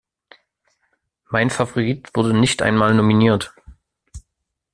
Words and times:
Mein 1.29 1.51
Favorit 1.51 2.15
wurde 2.15 2.33
nicht 2.33 2.63
einmal 2.63 2.95
nominiert. 2.95 3.53